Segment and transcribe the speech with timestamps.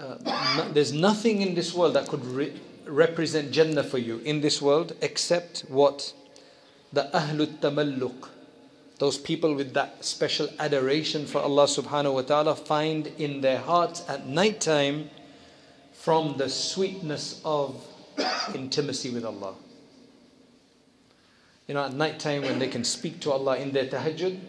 [0.00, 0.16] uh,
[0.56, 4.62] no, there's nothing in this world that could re- represent Jannah for you in this
[4.62, 6.14] world except what
[6.92, 8.28] the Ahlut Tamalluq,
[8.98, 14.02] those people with that special adoration for Allah subhanahu wa ta'ala, find in their hearts
[14.08, 15.10] at night time
[15.92, 17.84] from the sweetness of
[18.54, 19.54] intimacy with Allah.
[21.68, 24.40] You know, at night time when they can speak to Allah in their tahajjud,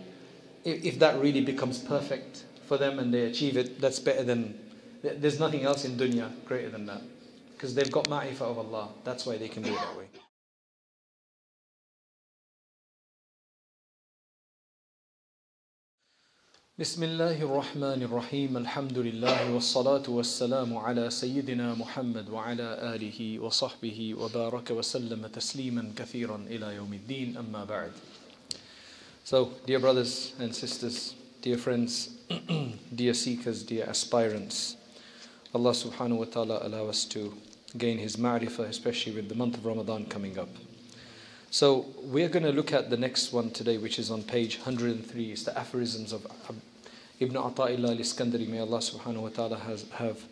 [0.63, 4.57] if, if that really becomes perfect for them and they achieve it, that's better than,
[5.02, 7.02] there's nothing else in dunya greater than that.
[7.52, 8.88] Because they've got ma'rifah of Allah.
[9.04, 10.06] That's why they can do it that way.
[16.78, 24.70] بسم الله الرحمن الرحيم الحمد لله والصلاة والسلام على سيدنا محمد وعلى آله وصحبه وبارك
[24.70, 27.92] وسلم تسليما كثيرا إلى يوم الدين أما بعد
[29.24, 32.10] So, dear brothers and sisters, dear friends,
[32.94, 34.76] dear seekers, dear aspirants,
[35.53, 37.33] Allah subhanahu wa ta'ala allow us to
[37.77, 40.47] gain His ma'rifah, especially with the month of Ramadan coming up.
[41.49, 45.31] So, we're going to look at the next one today, which is on page 103.
[45.31, 46.25] It's the aphorisms of
[47.19, 48.47] Ibn Ata'illah al-Iskandari.
[48.47, 50.23] May Allah subhanahu wa ta'ala has, have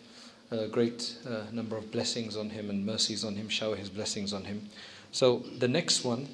[0.52, 4.32] a great uh, number of blessings on him and mercies on him, shower His blessings
[4.32, 4.70] on him.
[5.12, 6.30] So, the next one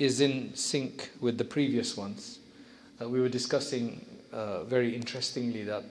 [0.00, 2.40] is in sync with the previous ones.
[3.00, 5.84] Uh, we were discussing uh, very interestingly that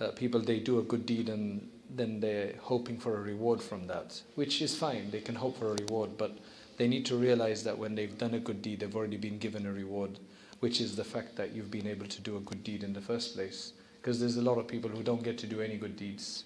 [0.00, 3.86] uh, people they do a good deed and then they're hoping for a reward from
[3.88, 5.10] that, which is fine.
[5.10, 6.36] They can hope for a reward, but
[6.76, 9.66] they need to realize that when they've done a good deed, they've already been given
[9.66, 10.18] a reward,
[10.60, 13.00] which is the fact that you've been able to do a good deed in the
[13.00, 13.72] first place.
[14.00, 16.44] Because there's a lot of people who don't get to do any good deeds.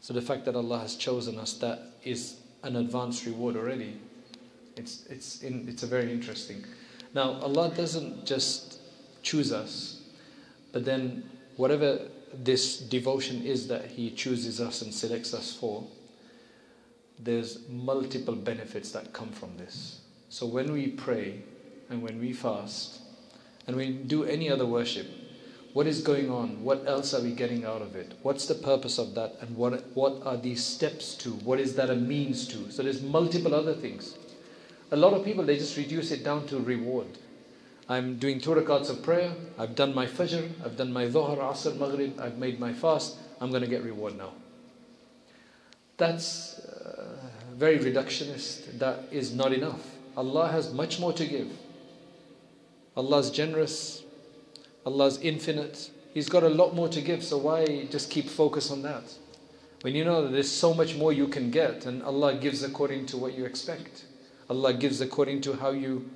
[0.00, 4.00] So the fact that Allah has chosen us, that is an advanced reward already.
[4.76, 6.64] It's, it's, in, it's a very interesting.
[7.14, 8.80] Now, Allah doesn't just
[9.22, 10.00] choose us,
[10.72, 11.22] but then
[11.56, 12.00] whatever
[12.32, 15.86] this devotion is that He chooses us and selects us for,
[17.18, 20.00] there's multiple benefits that come from this.
[20.28, 21.42] So when we pray
[21.90, 23.00] and when we fast
[23.66, 25.06] and we do any other worship,
[25.72, 26.62] what is going on?
[26.62, 28.12] What else are we getting out of it?
[28.22, 29.36] What's the purpose of that?
[29.40, 31.30] And what, what are these steps to?
[31.30, 32.70] What is that a means to?
[32.70, 34.16] So there's multiple other things.
[34.90, 37.06] A lot of people, they just reduce it down to reward.
[37.88, 39.34] I'm doing two of prayer.
[39.58, 40.48] I've done my fajr.
[40.64, 42.18] I've done my dhuhr, asr, maghrib.
[42.20, 43.16] I've made my fast.
[43.40, 44.32] I'm going to get reward now.
[45.96, 47.16] That's uh,
[47.54, 48.78] very reductionist.
[48.78, 49.80] That is not enough.
[50.16, 51.50] Allah has much more to give.
[52.96, 54.04] Allah is generous.
[54.86, 55.90] Allah is infinite.
[56.14, 57.24] He's got a lot more to give.
[57.24, 59.04] So why just keep focus on that?
[59.82, 63.06] When you know that there's so much more you can get, and Allah gives according
[63.06, 64.04] to what you expect.
[64.48, 66.08] Allah gives according to how you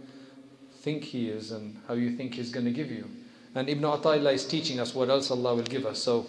[0.86, 3.10] think he is and how you think he's going to give you.
[3.56, 5.98] And Ibn Ata'illah is teaching us what else Allah will give us.
[5.98, 6.26] So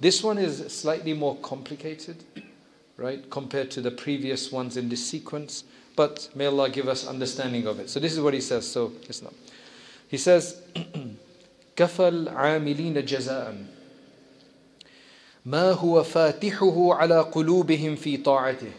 [0.00, 2.22] this one is slightly more complicated,
[2.96, 5.64] right, compared to the previous ones in this sequence.
[5.96, 7.90] But may Allah give us understanding of it.
[7.90, 8.64] So this is what he says.
[8.70, 9.34] So it's not.
[10.06, 10.62] He says,
[11.76, 13.56] كفى العاملين جزاء
[15.46, 18.72] ما هو فاتحه على قلوبهم في طاعته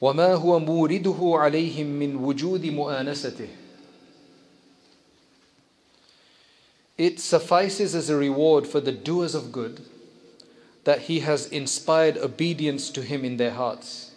[0.00, 3.48] وما هو مورده عليهم من وجود مؤانسته
[6.98, 9.82] It suffices as a reward for the doers of good
[10.84, 14.12] that He has inspired obedience to Him in their hearts.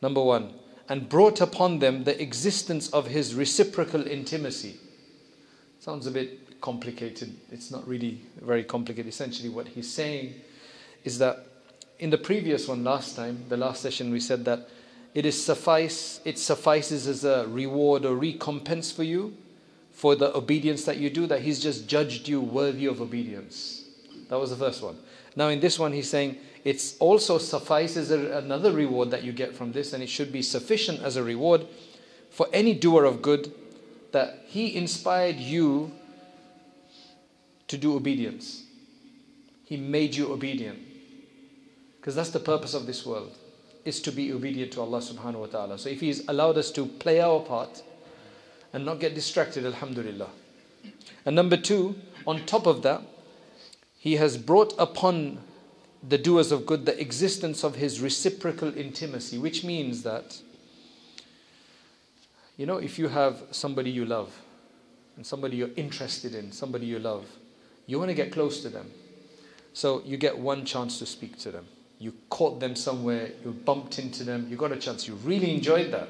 [0.00, 0.54] Number one,
[0.88, 4.78] and brought upon them the existence of His reciprocal intimacy.
[5.78, 7.36] Sounds a bit complicated.
[7.52, 9.08] It's not really very complicated.
[9.08, 10.34] Essentially, what He's saying
[11.04, 11.45] is that
[11.99, 14.69] in the previous one last time, the last session, we said that
[15.13, 19.35] it is suffice, it suffices as a reward or recompense for you
[19.91, 23.83] for the obedience that you do, that He's just judged you worthy of obedience.
[24.29, 24.97] That was the first one.
[25.35, 29.71] Now, in this one, He's saying it also suffices another reward that you get from
[29.71, 31.65] this, and it should be sufficient as a reward
[32.29, 33.51] for any doer of good
[34.11, 35.91] that He inspired you
[37.67, 38.63] to do obedience.
[39.65, 40.86] He made you obedient.
[42.07, 43.35] Because that's the purpose of this world,
[43.83, 45.77] is to be obedient to Allah subhanahu wa ta'ala.
[45.77, 47.83] So if He's allowed us to play our part
[48.71, 50.29] and not get distracted, Alhamdulillah.
[51.25, 51.95] And number two,
[52.25, 53.01] on top of that,
[53.99, 55.39] He has brought upon
[56.01, 60.39] the doers of good the existence of His reciprocal intimacy, which means that,
[62.55, 64.33] you know, if you have somebody you love,
[65.17, 67.25] and somebody you're interested in, somebody you love,
[67.85, 68.91] you want to get close to them.
[69.73, 71.67] So you get one chance to speak to them
[71.99, 75.91] you caught them somewhere, you bumped into them, you got a chance, you really enjoyed
[75.91, 76.07] that.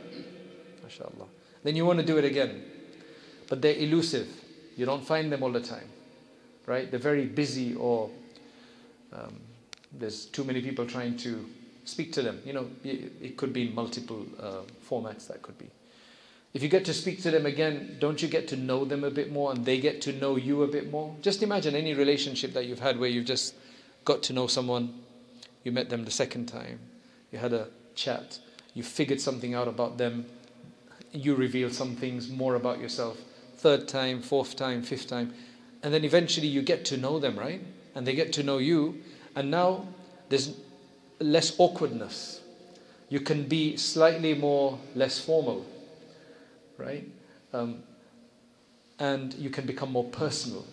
[0.86, 1.28] MashaAllah.
[1.64, 2.64] Then you want to do it again.
[3.48, 4.28] But they're elusive.
[4.76, 5.90] You don't find them all the time.
[6.66, 6.90] Right?
[6.92, 8.10] They're very busy or
[9.14, 9.40] Um,
[9.92, 11.46] there's too many people trying to
[11.86, 12.42] speak to them.
[12.46, 15.70] You know, it could be in multiple uh, formats that could be.
[16.54, 19.12] If you get to speak to them again, don't you get to know them a
[19.12, 21.16] bit more and they get to know you a bit more?
[21.22, 23.56] Just imagine any relationship that you've had where you've just
[24.04, 24.94] got to know someone,
[25.68, 26.80] you met them the second time,
[27.30, 28.40] you had a chat,
[28.74, 30.26] you figured something out about them,
[31.12, 33.18] you reveal some things more about yourself.
[33.58, 35.34] Third time, fourth time, fifth time.
[35.84, 37.62] And then eventually you get to know them, right?
[37.96, 39.04] And they get to know you.
[39.36, 39.86] And now
[40.30, 40.56] there's
[41.20, 42.40] less awkwardness.
[43.10, 45.66] You can be slightly more less formal,
[46.78, 47.06] right?
[47.52, 47.84] Um,
[49.00, 50.66] and you can become more personal.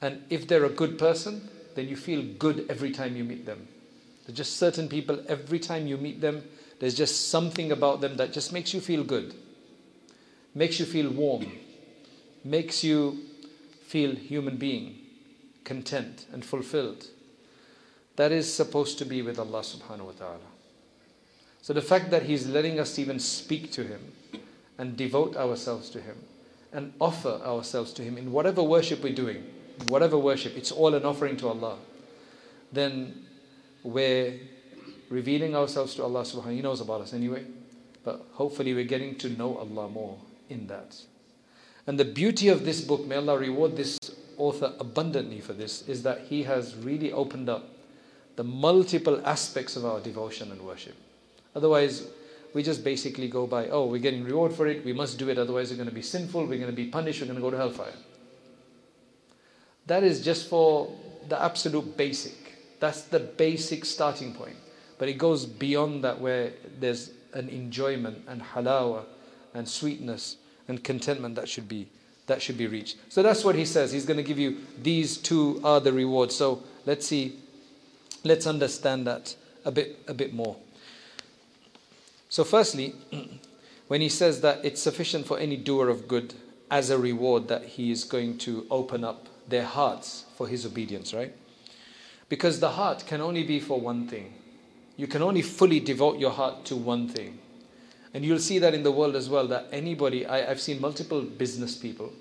[0.00, 3.66] And if they're a good person, then you feel good every time you meet them.
[4.30, 6.44] There's just certain people, every time you meet them,
[6.78, 9.34] there's just something about them that just makes you feel good,
[10.54, 11.50] makes you feel warm,
[12.44, 13.18] makes you
[13.88, 14.98] feel human being,
[15.64, 17.08] content and fulfilled.
[18.14, 20.50] That is supposed to be with Allah subhanahu wa ta'ala.
[21.60, 24.12] So the fact that He's letting us even speak to Him
[24.78, 26.18] and devote ourselves to Him
[26.72, 29.42] and offer ourselves to Him in whatever worship we're doing,
[29.88, 31.78] whatever worship, it's all an offering to Allah,
[32.72, 33.26] then
[33.82, 34.38] we're
[35.08, 37.44] revealing ourselves to Allah subhanahu He knows about us anyway.
[38.04, 40.18] But hopefully we're getting to know Allah more
[40.48, 40.96] in that.
[41.86, 43.98] And the beauty of this book, may Allah reward this
[44.36, 47.68] author abundantly for this, is that he has really opened up
[48.36, 50.94] the multiple aspects of our devotion and worship.
[51.54, 52.06] Otherwise,
[52.54, 55.38] we just basically go by, oh, we're getting reward for it, we must do it,
[55.38, 57.50] otherwise we're going to be sinful, we're going to be punished, we're going to go
[57.50, 57.92] to hellfire.
[59.86, 60.90] That is just for
[61.28, 62.49] the absolute basic.
[62.80, 64.56] That's the basic starting point.
[64.98, 69.04] But it goes beyond that where there's an enjoyment and halawa
[69.54, 70.36] and sweetness
[70.68, 71.88] and contentment that should be
[72.26, 72.96] that should be reached.
[73.08, 73.90] So that's what he says.
[73.90, 76.36] He's going to give you these two are the rewards.
[76.36, 77.40] So let's see,
[78.22, 79.34] let's understand that
[79.64, 80.56] a bit a bit more.
[82.28, 82.94] So firstly,
[83.88, 86.34] when he says that it's sufficient for any doer of good
[86.70, 91.12] as a reward that he is going to open up their hearts for his obedience,
[91.12, 91.34] right?
[92.30, 94.32] Because the heart can only be for one thing.
[94.96, 97.38] You can only fully devote your heart to one thing.
[98.14, 101.22] And you'll see that in the world as well, that anybody, I, have seen multiple
[101.22, 102.12] business people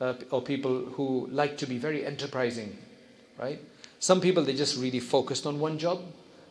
[0.00, 2.76] uh, or people who like to be very enterprising,
[3.38, 3.60] right?
[4.00, 6.02] Some people, they just really focused on one job.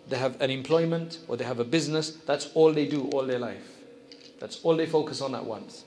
[0.08, 2.12] They have an employment or they have a business.
[2.26, 3.68] That's all they do all their life.
[4.40, 5.84] That's all they focus on at once.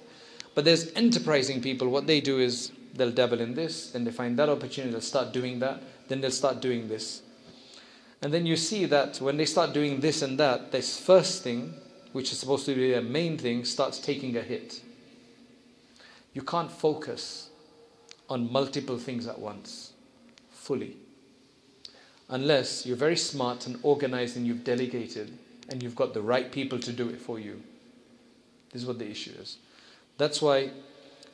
[0.54, 4.38] But there's enterprising people, what they do is they'll dabble in this, then they find
[4.38, 7.22] that opportunity, they'll start doing that, then they'll start doing this.
[8.20, 11.72] And then you see that when they start doing this and that, this first thing,
[12.12, 14.82] which is supposed to be their main thing, starts taking a hit.
[16.34, 17.48] You can't focus
[18.28, 19.92] on multiple things at once,
[20.50, 20.96] fully.
[22.28, 25.32] Unless you're very smart and organized and you've delegated
[25.68, 27.62] and you've got the right people to do it for you.
[28.72, 29.58] This is what the issue is.
[30.18, 30.70] That's why,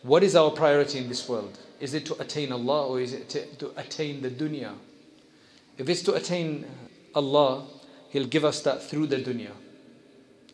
[0.03, 1.59] what is our priority in this world?
[1.81, 4.73] Is it to attain Allah or is it to, to attain the dunya?
[5.79, 6.67] If it's to attain
[7.15, 7.65] Allah,
[8.11, 9.51] He'll give us that through the dunya.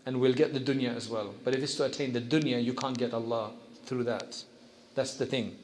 [0.05, 1.33] And we'll get the dunya as well.
[1.45, 3.53] But if it's to attain the dunya, you can't get Allah
[3.85, 4.43] through that.
[4.95, 5.57] That's the thing.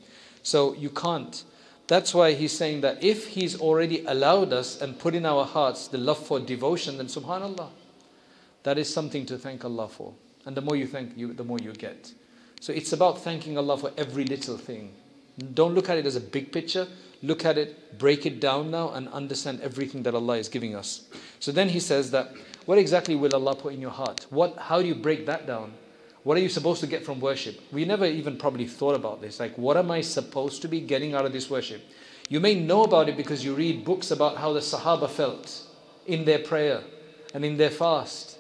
[0.43, 1.43] So you can't.
[1.89, 5.89] That's why he's saying that if he's already allowed us and put in our hearts
[5.89, 7.71] the love for devotion, then subhanAllah.
[8.63, 10.13] That is something to thank Allah for.
[10.45, 12.13] And the more you thank you, the more you get.
[12.61, 14.95] So it's about thanking Allah for every little thing.
[15.55, 16.87] Don't look at it as a big picture.
[17.23, 21.09] Look at it, break it down now, and understand everything that Allah is giving us.
[21.41, 22.33] So then he says that
[22.67, 24.27] what exactly will Allah put in your heart?
[24.31, 25.73] What, how do you break that down?
[26.23, 27.61] What are you supposed to get from worship?
[27.73, 29.41] We never even probably thought about this.
[29.41, 31.81] Like, what am I supposed to be getting out of this worship?
[32.29, 35.63] You may know about it because you read books about how the Sahaba felt
[36.07, 36.83] in their prayer
[37.33, 38.39] and in their fast.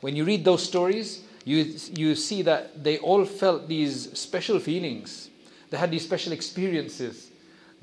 [0.00, 5.30] When you read those stories, you, you see that they all felt these special feelings.
[5.74, 7.32] They had these special experiences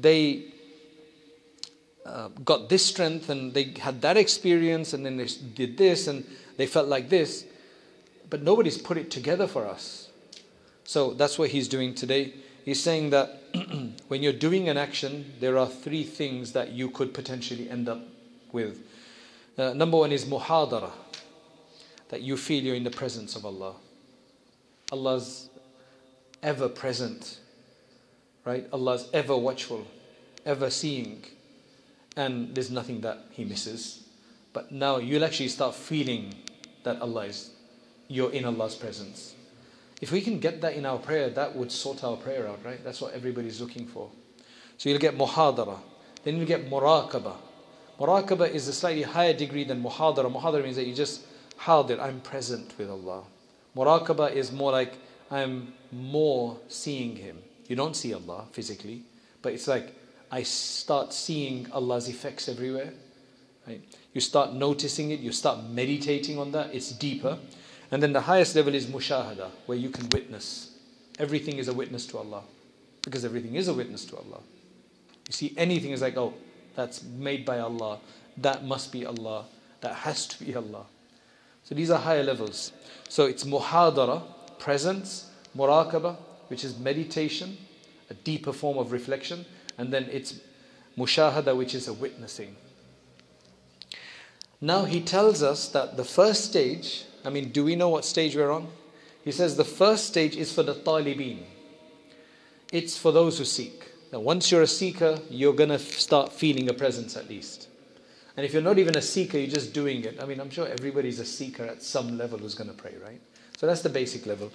[0.01, 0.45] they
[2.05, 6.25] uh, got this strength and they had that experience and then they did this and
[6.57, 7.45] they felt like this.
[8.29, 10.09] But nobody's put it together for us.
[10.83, 12.33] So that's what he's doing today.
[12.65, 13.43] He's saying that
[14.07, 18.01] when you're doing an action, there are three things that you could potentially end up
[18.51, 18.79] with.
[19.57, 20.91] Uh, number one is muhadara,
[22.09, 23.75] that you feel you're in the presence of Allah.
[24.91, 25.49] Allah's
[26.41, 27.39] ever present
[28.45, 28.67] right?
[28.71, 29.85] Allah is ever watchful,
[30.45, 31.23] ever seeing,
[32.15, 34.03] and there's nothing that He misses.
[34.53, 36.33] But now you'll actually start feeling
[36.83, 37.51] that Allah is,
[38.07, 39.35] you're in Allah's presence.
[40.01, 42.83] If we can get that in our prayer, that would sort our prayer out, right?
[42.83, 44.09] That's what everybody's looking for.
[44.77, 45.77] So you'll get muhadara,
[46.23, 47.35] then you'll get muraqaba,
[48.01, 50.25] Muraqabah is a slightly higher degree than muhadara.
[50.33, 51.21] Muhadara means that you just
[51.59, 53.21] hadir, I'm present with Allah.
[53.75, 54.93] Muraqabah is more like
[55.29, 57.37] I'm more seeing Him.
[57.71, 59.03] You don't see Allah physically,
[59.41, 59.95] but it's like
[60.29, 62.91] I start seeing Allah's effects everywhere.
[63.65, 63.81] Right?
[64.13, 67.37] You start noticing it, you start meditating on that, it's deeper.
[67.89, 70.71] And then the highest level is mushahada, where you can witness.
[71.17, 72.43] Everything is a witness to Allah.
[73.03, 74.41] Because everything is a witness to Allah.
[75.29, 76.33] You see, anything is like, oh,
[76.75, 77.99] that's made by Allah.
[78.35, 79.45] That must be Allah.
[79.79, 80.87] That has to be Allah.
[81.63, 82.73] So these are higher levels.
[83.07, 84.23] So it's muhadara,
[84.59, 86.17] presence, muraqabah,
[86.51, 87.57] which is meditation,
[88.09, 89.45] a deeper form of reflection,
[89.77, 90.41] and then it's
[90.97, 92.57] mushahada, which is a witnessing.
[94.59, 98.35] Now he tells us that the first stage, I mean, do we know what stage
[98.35, 98.67] we're on?
[99.23, 101.43] He says the first stage is for the talibin.
[102.73, 103.89] It's for those who seek.
[104.11, 107.69] Now, once you're a seeker, you're going to start feeling a presence at least.
[108.35, 110.21] And if you're not even a seeker, you're just doing it.
[110.21, 113.21] I mean, I'm sure everybody's a seeker at some level who's going to pray, right?
[113.57, 114.51] So that's the basic level.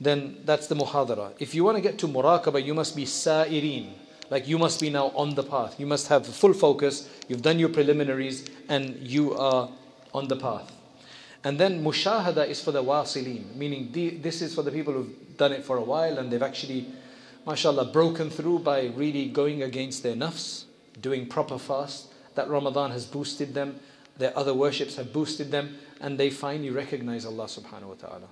[0.00, 1.32] Then that's the muhadara.
[1.38, 3.94] If you want to get to muraqabah, you must be sa'irin.
[4.30, 5.78] Like you must be now on the path.
[5.78, 7.08] You must have full focus.
[7.28, 9.68] You've done your preliminaries and you are
[10.14, 10.72] on the path.
[11.44, 15.36] And then mushahada is for the wasilin, meaning the, this is for the people who've
[15.36, 16.86] done it for a while and they've actually,
[17.46, 20.64] mashallah, broken through by really going against their nafs,
[21.00, 22.08] doing proper fast.
[22.34, 23.80] That Ramadan has boosted them,
[24.16, 28.28] their other worships have boosted them, and they finally recognize Allah subhanahu wa ta'ala.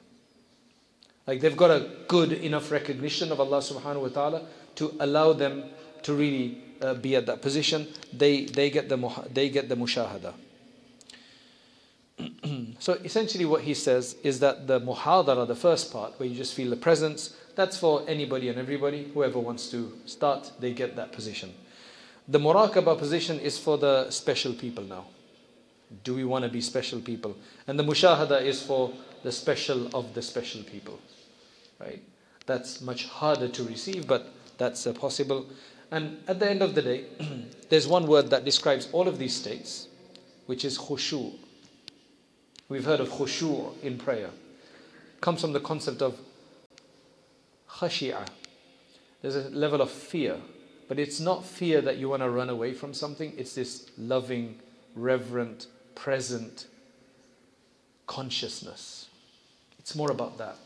[1.27, 4.47] Like they've got a good enough recognition of Allah subhanahu wa ta'ala
[4.77, 5.65] to allow them
[6.03, 7.87] to really uh, be at that position.
[8.13, 8.97] They, they, get the,
[9.33, 10.35] they get the mushahada.
[12.79, 16.55] so essentially what he says is that the muhadara, the first part, where you just
[16.55, 19.11] feel the presence, that's for anybody and everybody.
[19.13, 21.53] Whoever wants to start, they get that position.
[22.29, 25.07] The muraqabah position is for the special people now.
[26.05, 27.37] Do we want to be special people?
[27.67, 30.99] And the mushahada is for the special of the special people.
[31.79, 32.03] Right?
[32.47, 35.47] That's much harder to receive, but that's uh, possible.
[35.91, 37.05] And at the end of the day,
[37.69, 39.89] there's one word that describes all of these states,
[40.47, 41.35] which is khushu.
[42.69, 44.31] We've heard of khushu in prayer.
[45.21, 46.19] Comes from the concept of
[47.69, 48.27] khashi'ah.
[49.23, 50.37] There's a level of fear,
[50.89, 53.33] but it's not fear that you want to run away from something.
[53.37, 54.61] It's this loving,
[54.95, 56.67] reverent, present
[58.07, 59.10] consciousness.
[59.81, 60.57] It's more about that.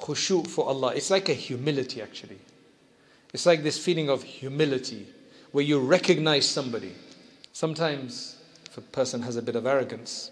[0.00, 0.94] Khushu for Allah.
[0.94, 2.38] It's like a humility actually.
[3.34, 5.08] It's like this feeling of humility
[5.50, 6.94] where you recognize somebody.
[7.52, 8.36] Sometimes,
[8.66, 10.30] if a person has a bit of arrogance,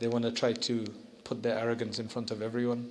[0.00, 0.84] they want to try to
[1.24, 2.90] put their arrogance in front of everyone.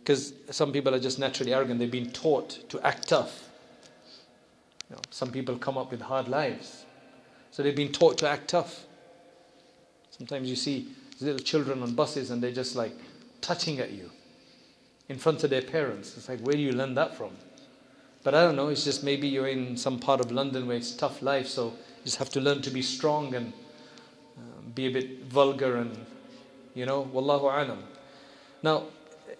[0.00, 1.78] Because some people are just naturally arrogant.
[1.78, 3.48] They've been taught to act tough.
[4.90, 6.84] You know, some people come up with hard lives.
[7.50, 8.84] So they've been taught to act tough.
[10.10, 10.88] Sometimes you see
[11.20, 12.92] little children on buses and they're just like
[13.44, 14.10] touching at you
[15.10, 16.16] in front of their parents.
[16.16, 17.32] It's like, where do you learn that from?
[18.22, 20.92] But I don't know, it's just maybe you're in some part of London where it's
[20.92, 23.52] tough life, so you just have to learn to be strong and
[24.38, 25.94] uh, be a bit vulgar and
[26.74, 27.84] you know, wallahu alam.
[28.62, 28.84] Now,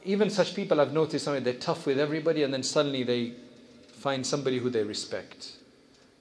[0.04, 3.32] even such people I've noticed, I mean, they're tough with everybody and then suddenly they
[3.94, 5.52] find somebody who they respect.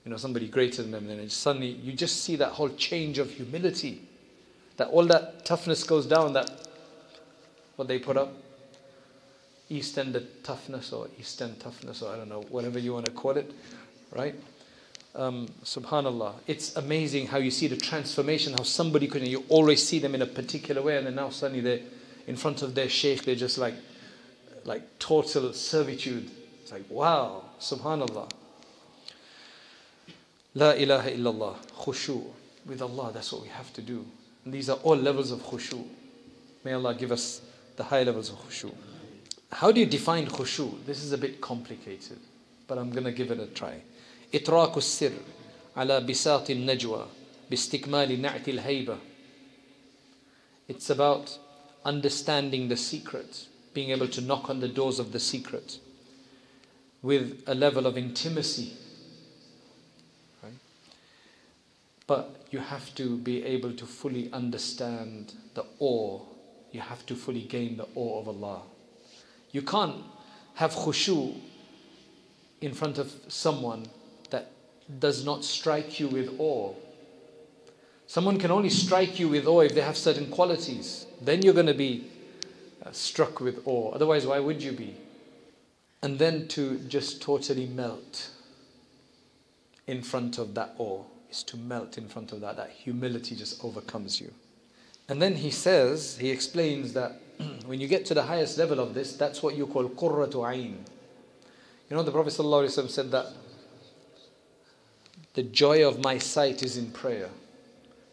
[0.05, 3.29] You know, somebody greater than them, and suddenly you just see that whole change of
[3.29, 4.01] humility.
[4.77, 6.49] That all that toughness goes down, that
[7.75, 8.33] what they put up.
[9.69, 13.11] East End toughness or East End toughness or I don't know, whatever you want to
[13.11, 13.51] call it,
[14.11, 14.35] right?
[15.15, 19.99] um, subhanallah, it's amazing how you see the transformation, how somebody could, you always see
[19.99, 21.81] them in a particular way, and then now suddenly they're
[22.27, 23.75] in front of their sheikh, they're just like,
[24.65, 26.29] like total servitude.
[26.61, 28.29] It's like, wow, subhanallah.
[30.55, 32.23] La ilaha illallah, khushu.
[32.65, 34.05] With Allah, that's what we have to do.
[34.45, 35.85] And these are all levels of khushu.
[36.63, 37.41] May Allah give us
[37.76, 38.72] the high levels of khushu.
[39.52, 40.84] How do you define khushu?
[40.84, 42.18] This is a bit complicated,
[42.66, 43.82] but I'm going to give it a try.
[44.34, 45.12] إطراق السر
[45.76, 47.06] على بساط النجوى
[47.50, 48.98] باستكمال نعت الهيبة
[50.68, 51.38] It's about
[51.84, 55.78] understanding the secret, being able to knock on the doors of the secret
[57.02, 58.74] with a level of intimacy.
[60.42, 60.52] Right?
[62.06, 66.20] But you have to be able to fully understand the awe.
[66.73, 68.63] you have to fully gain the awe of Allah.
[69.51, 70.03] You can't
[70.55, 71.35] have khushu
[72.61, 73.85] in front of someone
[74.31, 74.51] that
[74.99, 76.73] does not strike you with awe.
[78.07, 81.05] Someone can only strike you with awe if they have certain qualities.
[81.21, 82.09] Then you're going to be
[82.83, 83.91] uh, struck with awe.
[83.91, 84.95] Otherwise, why would you be?
[86.01, 88.31] And then to just totally melt
[89.85, 91.03] in front of that awe.
[91.29, 92.57] is to melt in front of that.
[92.57, 94.33] That humility just overcomes you.
[95.09, 97.21] And then he says, he explains that
[97.65, 100.77] when you get to the highest level of this, that's what you call qurratu ayn.
[101.89, 103.27] You know, the Prophet ﷺ said that
[105.33, 107.29] the joy of my sight is in prayer.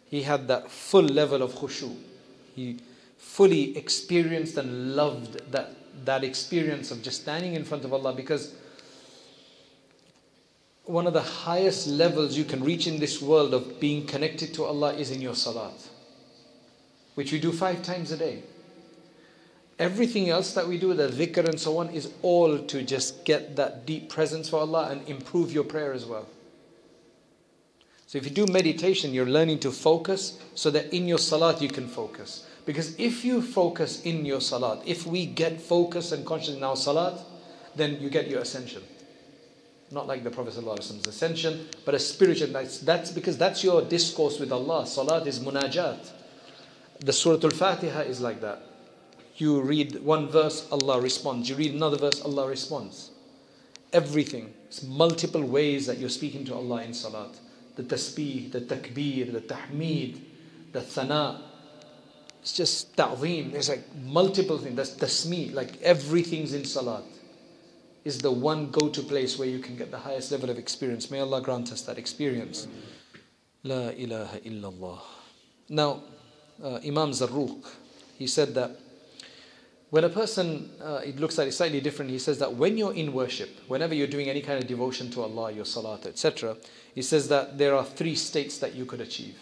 [0.06, 1.94] He had that full level of khushu.
[2.56, 2.78] He
[3.16, 8.54] fully experienced and loved that, that experience of just standing in front of Allah because
[10.84, 14.64] one of the highest levels you can reach in this world of being connected to
[14.64, 15.88] Allah is in your salat,
[17.20, 18.42] which we do five times a day.
[19.78, 23.56] Everything else that we do, the dhikr and so on, is all to just get
[23.56, 26.26] that deep presence for Allah and improve your prayer as well.
[28.06, 31.68] So if you do meditation, you're learning to focus so that in your salat you
[31.68, 32.46] can focus.
[32.64, 36.74] Because if you focus in your salat, if we get focus and conscious in our
[36.74, 37.20] salat,
[37.76, 38.82] then you get your ascension.
[39.90, 42.48] Not like the Prophet Prophet's ascension, but a spiritual.
[42.48, 44.86] That's, that's because that's your discourse with Allah.
[44.86, 46.19] Salat is munajat.
[47.00, 48.62] The Surah Al Fatiha is like that.
[49.36, 51.48] You read one verse, Allah responds.
[51.48, 53.10] You read another verse, Allah responds.
[53.92, 54.52] Everything.
[54.66, 57.40] It's multiple ways that you're speaking to Allah in salat.
[57.76, 60.20] The tasbih, the takbir, the tahmeed,
[60.72, 61.42] the thana.
[62.42, 63.52] It's just ta'zeem.
[63.52, 64.76] There's like multiple things.
[64.76, 65.54] That's tasmi.
[65.54, 67.04] Like everything's in salat
[68.04, 71.10] is the one go to place where you can get the highest level of experience.
[71.10, 72.66] May Allah grant us that experience.
[73.62, 75.00] La ilaha illallah.
[75.68, 76.02] Now,
[76.62, 77.64] uh, Imam Zarruq,
[78.18, 78.72] he said that
[79.90, 82.94] when a person, uh, it looks like it's slightly different, he says that when you're
[82.94, 86.56] in worship, whenever you're doing any kind of devotion to Allah, your salat, etc.,
[86.94, 89.36] he says that there are three states that you could achieve.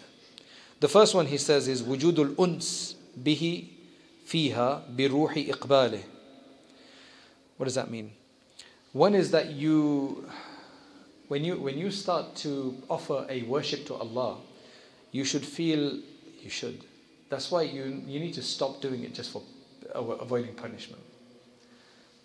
[0.79, 3.67] The first one he says is wujudul uns bihi
[4.25, 6.03] fiha biruhi iqbalih.
[7.57, 8.11] What does that mean?
[8.93, 10.27] One is that you,
[11.27, 14.37] when you, when you start to offer a worship to Allah,
[15.11, 15.99] you should feel,
[16.41, 16.85] you should.
[17.29, 19.43] That's why you, you need to stop doing it just for
[19.93, 21.01] avoiding punishment.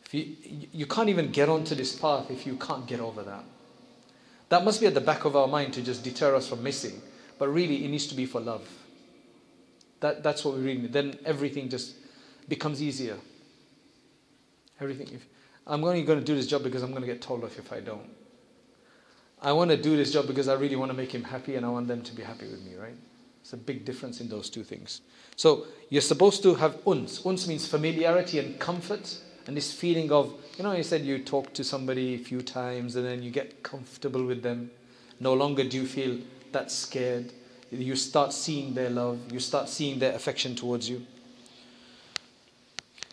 [0.07, 0.37] If you,
[0.73, 3.45] you can't even get onto this path if you can't get over that.
[4.49, 7.01] That must be at the back of our mind to just deter us from missing.
[7.39, 8.67] But really, it needs to be for love.
[10.01, 10.93] That, that's what we really need.
[10.93, 11.97] Then everything just
[12.49, 13.17] becomes easier.
[14.81, 15.09] Everything.
[15.13, 15.27] If,
[15.67, 17.73] I'm only going to do this job because I'm going to get told off if
[17.73, 18.09] I don't.
[19.41, 21.67] I want to do this job because I really want to make him happy and
[21.67, 22.97] I want them to be happy with me, right?
[23.45, 25.03] It's a big difference in those two things.
[25.37, 27.21] So you're supposed to have uns.
[27.27, 31.53] Uns means familiarity and comfort and this feeling of, you know, you said you talk
[31.53, 34.71] to somebody a few times and then you get comfortable with them.
[35.21, 36.21] No longer do you feel
[36.53, 37.35] that scared.
[37.71, 41.05] You start seeing their love, you start seeing their affection towards you.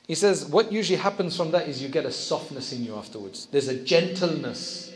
[0.08, 3.48] He says, what usually happens from that is you get a softness in you afterwards.
[3.52, 4.94] There's a gentleness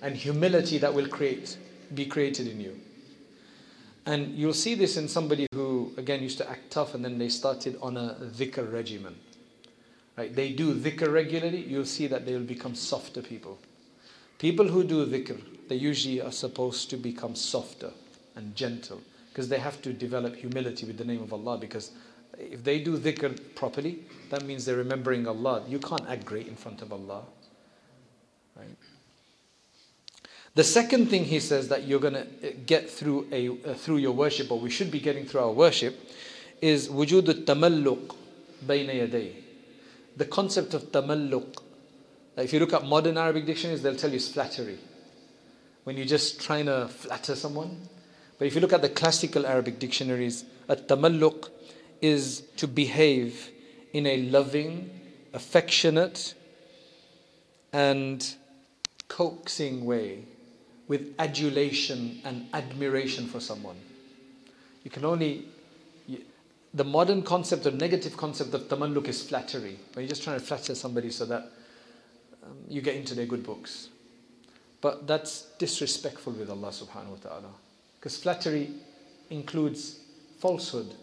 [0.00, 1.56] and humility that will create,
[1.92, 2.80] be created in you.
[4.08, 7.28] And you'll see this in somebody who, again, used to act tough and then they
[7.28, 9.14] started on a dhikr regimen.
[10.16, 10.34] Right?
[10.34, 13.58] They do dhikr regularly, you'll see that they will become softer people.
[14.38, 17.90] People who do dhikr, they usually are supposed to become softer
[18.34, 21.90] and gentle because they have to develop humility with the name of Allah because
[22.38, 25.64] if they do dhikr properly, that means they're remembering Allah.
[25.68, 27.24] You can't act great in front of Allah.
[28.56, 28.74] Right?
[30.58, 34.10] The second thing he says that you're going to get through a uh, through your
[34.10, 35.96] worship, or we should be getting through our worship,
[36.60, 38.16] is wujud al-tamalluq
[38.66, 39.34] bayna yaday.
[40.16, 41.58] The concept of tamalluq.
[42.38, 44.78] If you look at modern Arabic dictionaries, they'll tell you it's flattery.
[45.84, 47.88] When you're just trying to flatter someone.
[48.36, 51.50] But if you look at the classical Arabic dictionaries, a tamalluq
[52.00, 53.48] is to behave
[53.92, 54.90] in a loving,
[55.32, 56.34] affectionate,
[57.72, 58.34] and
[59.06, 60.24] coaxing way
[60.88, 63.76] with adulation and admiration for someone.
[64.84, 65.44] You can only,
[66.74, 70.44] the modern concept or negative concept of tamalluk is flattery, where you're just trying to
[70.44, 71.52] flatter somebody so that
[72.42, 73.88] um, you get into their good books.
[74.80, 77.50] But that's disrespectful with Allah subhanahu wa ta'ala.
[77.98, 78.70] Because flattery
[79.30, 80.00] includes
[80.38, 80.94] falsehood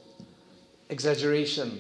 [0.90, 1.80] exaggeration,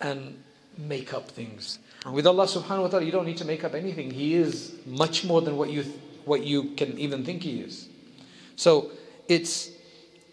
[0.00, 0.42] and
[0.78, 1.78] make up things.
[2.10, 4.10] With Allah subhanahu wa ta'ala, you don't need to make up anything.
[4.10, 5.84] He is much more than what you,
[6.26, 7.88] what you can even think He is.
[8.56, 8.90] So
[9.28, 9.70] it's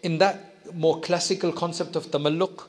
[0.02, 2.66] in that more classical concept of tamalluk,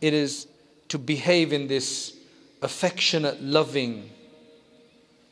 [0.00, 0.46] it is
[0.88, 2.16] to behave in this
[2.62, 4.10] affectionate, loving,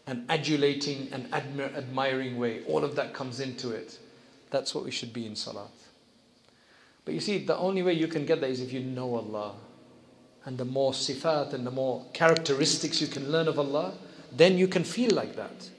[0.07, 2.63] and adulating and admir- admiring way.
[2.67, 3.99] All of that comes into it.
[4.51, 5.71] That's what we should be in salat.
[7.05, 9.55] But you see, the only way you can get there is if you know Allah.
[10.47, 13.95] And the more sifat and the more characteristics you can learn of Allah,
[14.31, 15.71] then you can feel like that.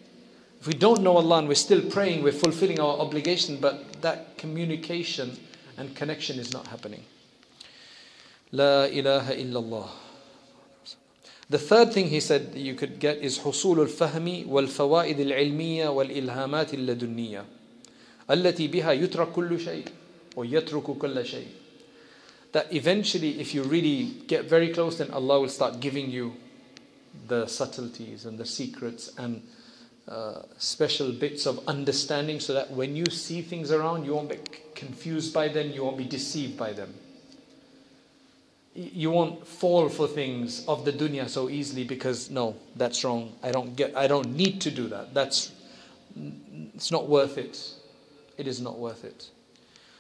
[0.65, 4.37] If we don't know Allah and we're still praying, we're fulfilling our obligation, but that
[4.37, 5.39] communication
[5.79, 7.05] and connection is not happening.
[8.53, 9.89] La ilaha illallah.
[11.49, 16.75] The third thing he said that you could get is حصول الفهم والفوائد العلمية والإلهامات
[16.75, 17.45] اللدنية
[18.31, 19.85] التي بها يترك كل شيء
[20.37, 21.49] ويترك كل شيء
[22.53, 26.35] that eventually if you really get very close then Allah will start giving you
[27.27, 29.43] the subtleties and the secrets and
[30.08, 34.38] uh, special bits of understanding so that when you see things around, you won't be
[34.76, 36.94] confused by them, you won't be deceived by them.
[38.76, 43.34] You won't fall for things of the dunya so easily because no, that's wrong.
[43.42, 45.14] I don't get I don't need to do that.
[45.14, 45.54] That's
[46.76, 47.58] it's not worth it.
[48.38, 49.30] It is not worth it.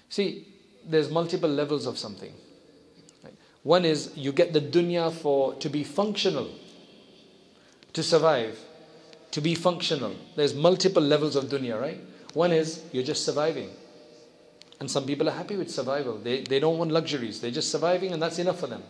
[0.09, 0.45] See,
[0.85, 2.33] there's multiple levels of something.
[3.63, 6.49] One is you get the dunya for to be functional,
[7.93, 8.59] to survive
[9.35, 10.15] to be functional.
[10.37, 11.99] There's multiple levels of dunya, right?
[12.35, 13.69] One is you're just surviving.
[14.79, 16.17] And some people are happy with survival.
[16.17, 17.41] They, they don't want luxuries.
[17.41, 18.81] They're just surviving and that's enough for them.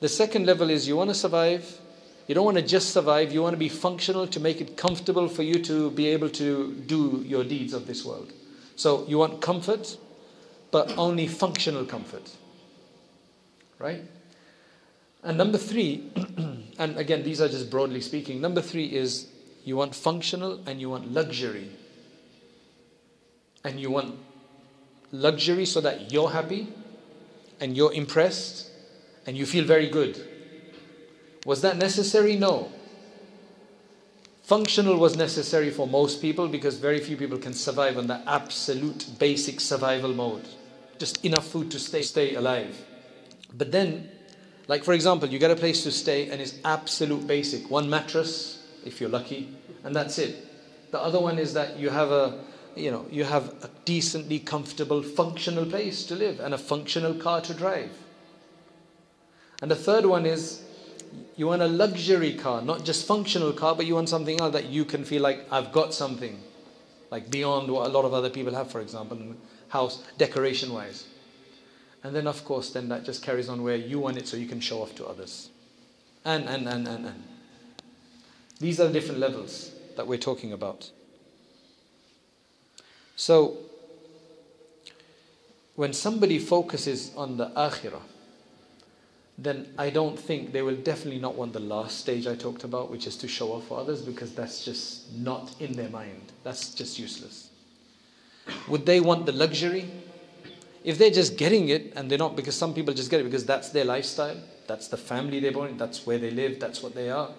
[0.00, 1.80] The second level is you want to survive.
[2.26, 3.32] You don't want to just survive.
[3.32, 6.74] You want to be functional to make it comfortable for you to be able to
[6.74, 8.32] do your deeds of this world.
[8.74, 9.96] So you want comfort,
[10.72, 12.28] but only functional comfort.
[13.78, 14.02] Right?
[15.22, 16.10] And number three,
[16.76, 18.40] and again, these are just broadly speaking.
[18.40, 19.28] Number three is
[19.64, 21.70] you want functional and you want luxury.
[23.64, 24.18] And you want
[25.10, 26.68] luxury so that you're happy
[27.60, 28.70] and you're impressed
[29.26, 30.28] and you feel very good.
[31.46, 32.36] Was that necessary?
[32.36, 32.70] No.
[34.42, 39.06] Functional was necessary for most people because very few people can survive on the absolute
[39.18, 40.46] basic survival mode.
[40.98, 42.76] Just enough food to stay, stay alive.
[43.56, 44.10] But then,
[44.68, 47.70] like for example, you get a place to stay and it's absolute basic.
[47.70, 49.48] One mattress, if you're lucky,
[49.82, 50.46] and that's it.
[50.90, 52.44] The other one is that you have a
[52.76, 57.40] you know you have a decently comfortable functional place to live and a functional car
[57.42, 57.90] to drive.
[59.62, 60.62] And the third one is
[61.36, 64.66] you want a luxury car, not just functional car, but you want something else that
[64.66, 66.40] you can feel like I've got something,
[67.10, 69.18] like beyond what a lot of other people have, for example,
[69.68, 71.06] house decoration wise.
[72.02, 74.46] And then of course then that just carries on where you want it so you
[74.46, 75.48] can show off to others.
[76.24, 77.24] And and and and and.
[78.60, 80.90] These are the different levels that we're talking about.
[83.16, 83.56] So,
[85.76, 88.02] when somebody focuses on the akhirah,
[89.36, 92.90] then I don't think they will definitely not want the last stage I talked about,
[92.90, 96.32] which is to show off for others, because that's just not in their mind.
[96.44, 97.50] That's just useless.
[98.68, 99.90] Would they want the luxury?
[100.84, 103.44] If they're just getting it and they're not, because some people just get it because
[103.44, 104.36] that's their lifestyle,
[104.68, 107.30] that's the family they're born in, that's where they live, that's what they are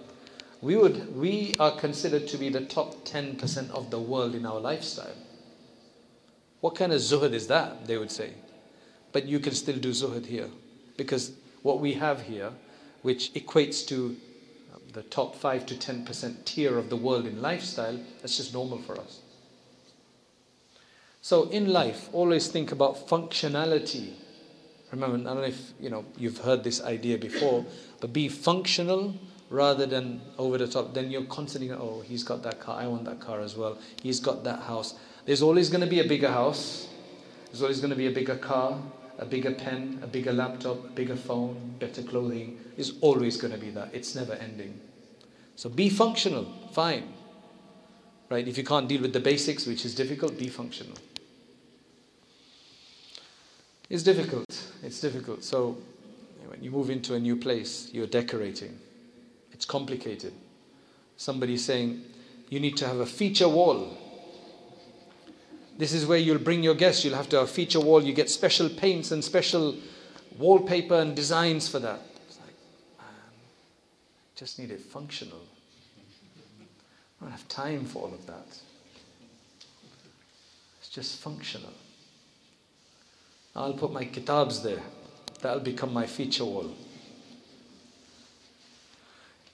[0.61, 4.59] we, would, we are considered to be the top 10% of the world in our
[4.59, 5.15] lifestyle.
[6.61, 7.85] What kind of zuhud is that?
[7.87, 8.33] They would say.
[9.11, 10.49] But you can still do zuhud here.
[10.97, 12.51] Because what we have here,
[13.01, 14.15] which equates to
[14.93, 18.99] the top 5 to 10% tier of the world in lifestyle, that's just normal for
[18.99, 19.19] us.
[21.21, 24.13] So in life, always think about functionality.
[24.91, 27.65] Remember, I don't know if you know you've heard this idea before,
[27.99, 29.15] but be functional
[29.49, 33.05] rather than over the top, then you're constantly oh, he's got that car, I want
[33.05, 33.77] that car as well.
[34.01, 34.95] He's got that house.
[35.25, 36.87] There's always going to be a bigger house.
[37.47, 38.79] There's always going to be a bigger car,
[39.17, 42.59] a bigger pen, a bigger laptop, a bigger phone, better clothing.
[42.75, 43.93] There's always going to be that.
[43.93, 44.79] It's never ending.
[45.55, 47.13] So be functional, fine.
[48.29, 48.47] Right?
[48.47, 50.97] If you can't deal with the basics, which is difficult, be functional.
[53.89, 54.45] It's difficult.
[54.83, 55.43] It's difficult.
[55.43, 55.77] So
[56.47, 58.79] when you move into a new place, you're decorating.
[59.55, 60.33] It's complicated.
[61.15, 62.01] Somebody saying,
[62.49, 63.97] you need to have a feature wall.
[65.77, 67.05] This is where you'll bring your guests.
[67.05, 68.03] You'll have to have a feature wall.
[68.03, 69.77] You get special paints and special
[70.37, 72.01] wallpaper and designs for that.
[72.27, 72.53] It's like,
[72.97, 73.07] man,
[74.35, 75.39] just need it functional.
[77.21, 78.59] I don't have time for all of that.
[80.81, 81.71] It's just functional.
[83.55, 84.83] I'll put my kitabs there.
[85.41, 86.75] That'll become my feature wall.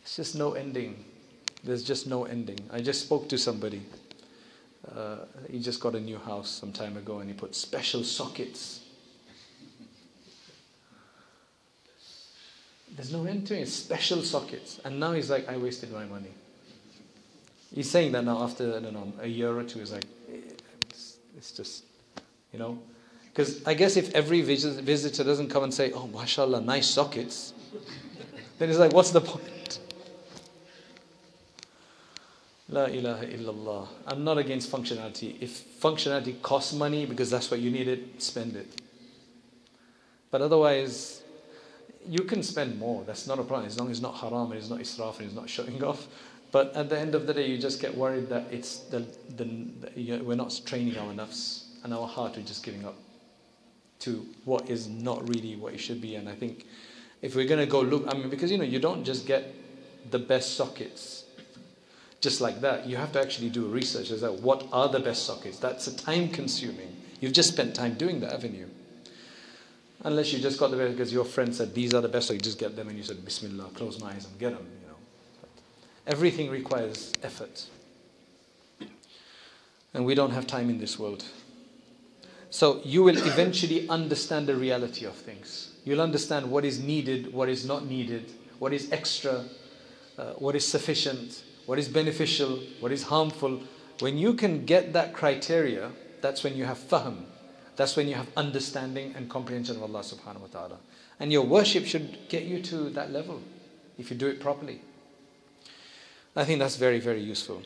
[0.01, 1.03] It's just no ending.
[1.63, 2.59] There's just no ending.
[2.71, 3.81] I just spoke to somebody.
[4.95, 5.17] Uh,
[5.49, 8.81] he just got a new house some time ago and he put special sockets.
[12.95, 13.67] There's no end to it.
[13.67, 14.81] Special sockets.
[14.83, 16.33] And now he's like, I wasted my money.
[17.73, 19.79] He's saying that now after, I don't know, a year or two.
[19.79, 20.05] He's like,
[20.89, 21.85] it's, it's just,
[22.51, 22.79] you know.
[23.25, 27.53] Because I guess if every visitor doesn't come and say, oh, mashallah, nice sockets,
[28.57, 29.45] then he's like, what's the point?
[32.71, 33.87] La ilaha illallah.
[34.07, 35.35] I'm not against functionality.
[35.41, 38.81] If functionality costs money because that's what you need it, spend it.
[40.31, 41.21] But otherwise,
[42.07, 43.03] you can spend more.
[43.03, 43.67] That's not a problem.
[43.67, 46.07] As long as it's not haram and it's not israf and it's not showing off.
[46.53, 49.05] But at the end of the day, you just get worried that it's the,
[49.35, 49.43] the,
[49.95, 52.95] the we're not training our nafs and our heart are just giving up
[53.99, 56.15] to what is not really what it should be.
[56.15, 56.65] And I think
[57.21, 59.53] if we're going to go look, I mean, because you know, you don't just get
[60.09, 61.25] the best sockets
[62.21, 62.85] just like that.
[62.87, 65.57] You have to actually do research as to what are the best sockets.
[65.57, 66.95] That's a time consuming.
[67.19, 68.69] You've just spent time doing that, haven't you?
[70.03, 72.33] Unless you just got the best because your friend said these are the best, so
[72.33, 74.65] you just get them and you said Bismillah, close my eyes and get them.
[74.81, 74.95] You know,
[75.41, 75.49] but
[76.07, 77.67] everything requires effort,
[79.93, 81.23] and we don't have time in this world.
[82.49, 85.71] So you will eventually understand the reality of things.
[85.85, 89.45] You'll understand what is needed, what is not needed, what is extra,
[90.17, 93.61] uh, what is sufficient, what is beneficial, what is harmful.
[93.99, 97.23] When you can get that criteria, that's when you have fahm.
[97.77, 100.77] That's when you have understanding and comprehension of Allah subhanahu wa ta'ala.
[101.21, 103.41] And your worship should get you to that level
[103.97, 104.81] if you do it properly.
[106.35, 107.61] I think that's very, very useful.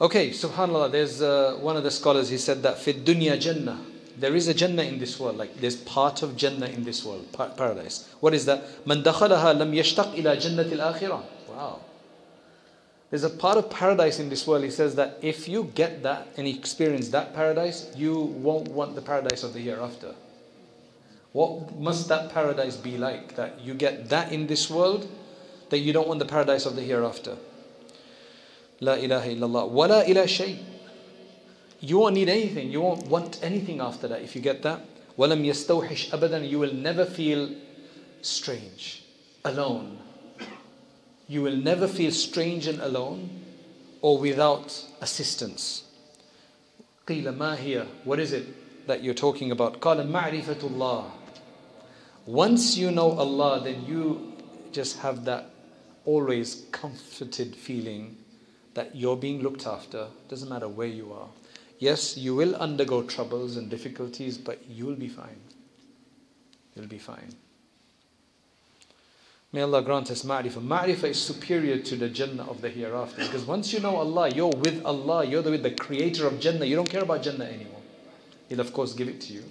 [0.00, 3.80] Okay, subhanAllah, there's uh, one of the scholars, he said that fit dunya jannah.
[4.16, 7.26] There is a Jannah in this world, like there's part of Jannah in this world,
[7.32, 8.14] paradise.
[8.20, 8.86] What is that?
[8.86, 11.24] Man dakhalaha lam yashtaq ila jannatil akhirah.
[11.48, 11.80] Wow.
[13.12, 14.64] There's a part of paradise in this world.
[14.64, 19.02] He says that if you get that and experience that paradise, you won't want the
[19.02, 20.14] paradise of the hereafter.
[21.32, 23.36] What must that paradise be like?
[23.36, 25.06] That you get that in this world,
[25.68, 27.36] that you don't want the paradise of the hereafter.
[28.80, 29.68] La ilaha illallah.
[29.68, 30.58] Wala ila shay.
[31.80, 32.70] You won't need anything.
[32.72, 34.80] You won't want anything after that if you get that.
[35.18, 36.48] Walam yastawhish abadan.
[36.48, 37.50] You will never feel
[38.22, 39.04] strange,
[39.44, 39.98] alone.
[41.31, 43.29] You will never feel strange and alone
[44.01, 45.83] or without assistance.
[47.05, 47.85] قيل ما هي?
[48.05, 49.79] What is it that you're talking about?
[49.81, 51.11] قال معرفة الله.
[52.25, 54.33] Once you know Allah, then you
[54.71, 55.49] just have that
[56.05, 58.17] always comforted feeling
[58.73, 60.07] that you're being looked after.
[60.29, 61.29] Doesn't matter where you are.
[61.79, 65.39] Yes, you will undergo troubles and difficulties, but you'll be fine.
[66.75, 67.33] You'll be fine.
[69.52, 70.66] May Allah grant us ma'rifah.
[70.66, 73.22] Ma'rifah is superior to the Jannah of the hereafter.
[73.22, 76.64] Because once you know Allah, you're with Allah, you're with the creator of Jannah.
[76.64, 77.80] You don't care about Jannah anymore.
[78.48, 79.44] He'll of course give it to you.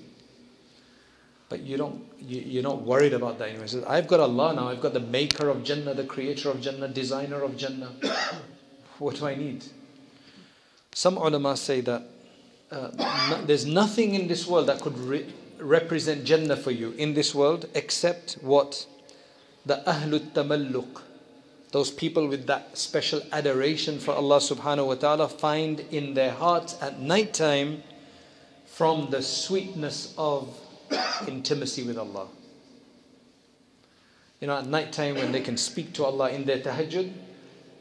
[1.50, 3.68] But you don't, you, are not worried about that anymore.
[3.68, 6.88] Says, I've got Allah now, I've got the maker of Jannah, the creator of Jannah,
[6.88, 7.92] designer of Jannah.
[9.00, 9.66] what do I need?
[10.94, 12.04] Some ulama say that
[12.72, 12.90] uh,
[13.30, 15.26] no, there's nothing in this world that could re-
[15.60, 18.88] represent Jannah for you in this world except what
[19.66, 21.02] the Ahlul Tamalluk,
[21.72, 26.78] those people with that special adoration for Allah subhanahu wa ta'ala, find in their hearts
[26.82, 27.84] at night time
[28.66, 30.58] from the sweetness of
[31.28, 32.28] intimacy with Allah.
[34.40, 37.12] You know, at night time when they can speak to Allah in their tahajjud,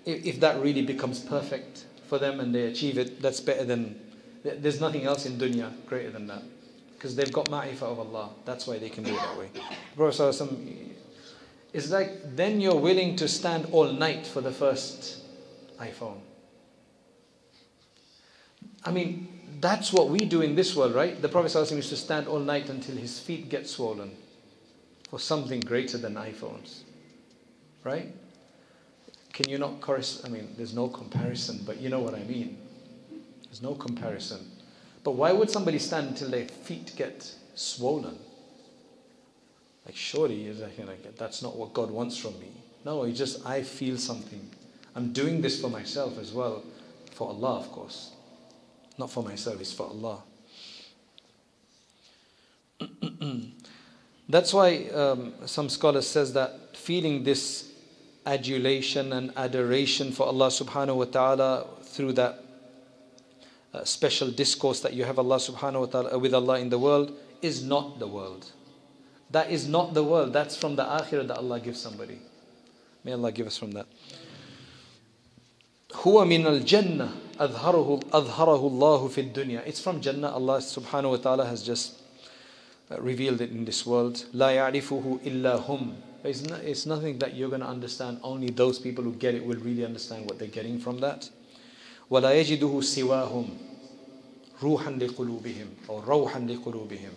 [0.04, 3.98] if, that really becomes perfect for them and they achieve it, that's better than.
[4.42, 6.42] There's nothing else in dunya greater than that.
[6.94, 8.30] Because they've got ma'rifah of Allah.
[8.44, 9.48] That's why they can do it that way.
[9.96, 10.34] Prophet
[11.72, 15.22] it's like then you're willing to stand all night for the first
[15.78, 16.18] iPhone.
[18.84, 19.28] I mean,
[19.60, 21.20] that's what we do in this world, right?
[21.20, 24.16] The Prophet ﷺ used to stand all night until his feet get swollen
[25.10, 26.82] for something greater than iPhones,
[27.84, 28.14] right?
[29.32, 29.82] Can you not?
[29.88, 32.58] I mean, there's no comparison, but you know what I mean.
[33.44, 34.50] There's no comparison.
[35.02, 38.18] But why would somebody stand until their feet get swollen?
[39.90, 42.52] Like, surely like, that's not what God wants from me.
[42.84, 44.48] No, it's just I feel something.
[44.94, 46.62] I'm doing this for myself as well.
[47.10, 48.12] For Allah, of course.
[48.98, 50.22] Not for myself, it's for Allah.
[54.28, 57.72] That's why um, some scholars says that feeling this
[58.24, 62.44] adulation and adoration for Allah subhanahu wa ta'ala through that
[63.74, 67.12] uh, special discourse that you have Allah subhanahu wa ta'ala with Allah in the world
[67.42, 68.52] is not the world.
[69.31, 70.33] That is not the world.
[70.33, 72.19] That's from the akhirah that Allah gives somebody.
[73.03, 73.85] May Allah give us from that.
[75.93, 79.67] هو من الجنة أظهره أظهره الله في الدنيا.
[79.67, 80.31] It's from Jannah.
[80.31, 82.01] Allah subhanahu wa ta'ala has just
[82.91, 84.25] uh, revealed it in this world.
[84.33, 85.93] لا يعرفه إلا هم.
[86.23, 88.19] It's, not, it's nothing that you're going to understand.
[88.23, 91.29] Only those people who get it will really understand what they're getting from that.
[92.09, 93.49] ولا يجده سواهم
[94.63, 97.11] روحا لقلوبهم or روحا لقلوبهم.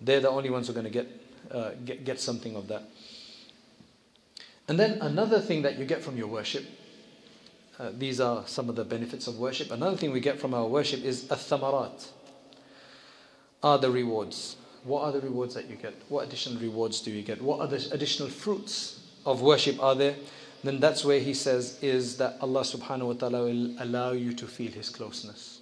[0.00, 1.08] They're the only ones who are going to get
[1.53, 2.83] uh, get, get something of that.
[4.67, 6.65] And then another thing that you get from your worship
[7.79, 9.71] uh, these are some of the benefits of worship.
[9.71, 12.07] Another thing we get from our worship is athamarat,
[13.63, 14.57] are the rewards.
[14.83, 15.95] What are the rewards that you get?
[16.09, 17.41] What additional rewards do you get?
[17.41, 20.15] What other additional fruits of worship are there?
[20.63, 24.45] Then that's where he says is that Allah subhanahu wa ta'ala will allow you to
[24.45, 25.61] feel his closeness.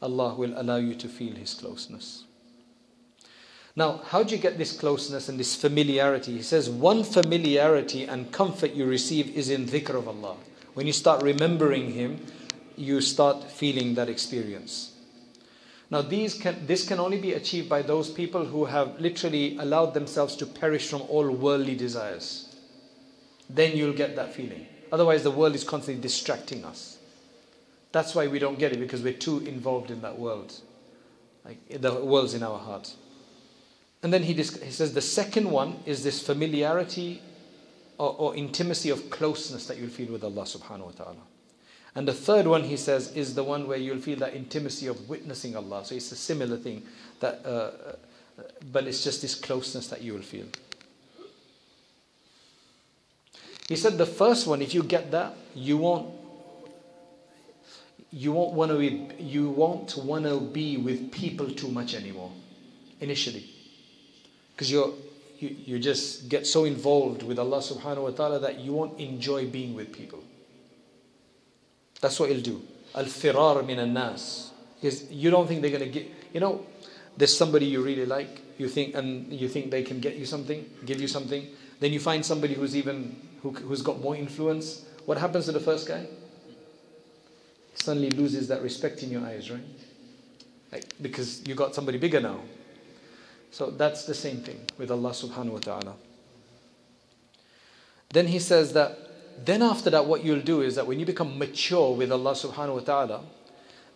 [0.00, 2.24] Allah will allow you to feel his closeness.
[3.74, 6.32] Now, how do you get this closeness and this familiarity?
[6.32, 10.36] He says, one familiarity and comfort you receive is in dhikr of Allah.
[10.74, 12.24] When you start remembering Him,
[12.76, 14.92] you start feeling that experience.
[15.90, 19.92] Now, these can, this can only be achieved by those people who have literally allowed
[19.94, 22.54] themselves to perish from all worldly desires.
[23.48, 24.66] Then you'll get that feeling.
[24.90, 26.98] Otherwise, the world is constantly distracting us.
[27.92, 30.54] That's why we don't get it because we're too involved in that world.
[31.44, 32.94] Like the world's in our heart.
[34.02, 37.22] And then he, he says the second one is this familiarity
[37.98, 41.22] or, or intimacy of closeness that you'll feel with Allah subhanahu wa ta'ala.
[41.94, 45.08] And the third one, he says, is the one where you'll feel that intimacy of
[45.08, 45.84] witnessing Allah.
[45.84, 46.82] So it's a similar thing,
[47.20, 50.46] that, uh, uh, but it's just this closeness that you will feel.
[53.68, 56.18] He said the first one, if you get that, you won't
[58.14, 62.30] you won't want to be, you won't want to be with people too much anymore
[63.00, 63.51] initially
[64.62, 64.92] because you're
[65.40, 69.46] you, you just get so involved with Allah subhanahu wa ta'ala that you won't enjoy
[69.46, 70.20] being with people.
[72.00, 72.62] That's what he'll do.
[72.94, 74.52] Al firar min nas.
[75.10, 76.64] You don't think they're gonna get you know,
[77.16, 80.64] there's somebody you really like, you think and you think they can get you something,
[80.86, 81.48] give you something,
[81.80, 84.84] then you find somebody who's even who, who's got more influence.
[85.06, 86.06] What happens to the first guy?
[87.74, 89.64] Suddenly loses that respect in your eyes, right?
[90.70, 92.38] Like, because you got somebody bigger now.
[93.52, 95.94] So that's the same thing with Allah subhanahu wa ta'ala.
[98.12, 98.98] Then he says that,
[99.44, 102.74] then after that, what you'll do is that when you become mature with Allah subhanahu
[102.74, 103.20] wa ta'ala,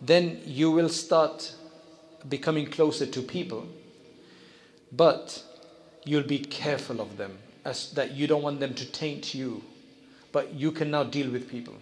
[0.01, 1.55] then you will start
[2.29, 3.67] becoming closer to people,
[4.93, 5.43] but
[6.05, 9.63] you'll be careful of them, as that you don't want them to taint you,
[10.33, 11.75] but you can now deal with people.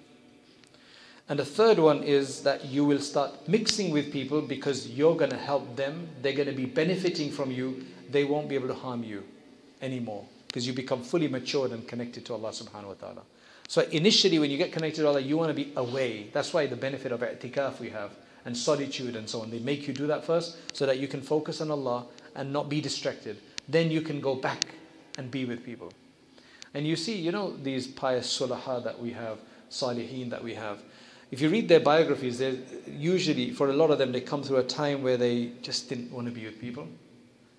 [1.28, 5.30] And the third one is that you will start mixing with people because you're going
[5.30, 6.08] to help them.
[6.20, 7.84] They're going to be benefiting from you.
[8.10, 9.24] They won't be able to harm you
[9.80, 13.22] anymore because you become fully matured and connected to Allah subhanahu wa ta'ala.
[13.68, 16.28] So initially when you get connected to Allah, you want to be away.
[16.32, 18.10] That's why the benefit of i'tikaf we have
[18.44, 19.50] and solitude and so on.
[19.50, 22.68] They make you do that first so that you can focus on Allah and not
[22.68, 23.38] be distracted.
[23.68, 24.66] Then you can go back
[25.16, 25.92] and be with people.
[26.74, 29.38] And you see, you know, these pious sulaha that we have,
[29.70, 30.82] salihin that we have,
[31.34, 32.40] if you read their biographies,
[32.86, 36.12] usually, for a lot of them, they come through a time where they just didn't
[36.12, 36.86] want to be with people.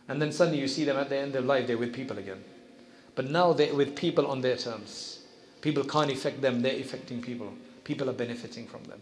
[0.07, 2.41] And then suddenly you see them at the end of life, they're with people again.
[3.15, 5.25] But now they're with people on their terms.
[5.59, 7.51] People can't affect them, they're affecting people.
[7.83, 9.01] People are benefiting from them.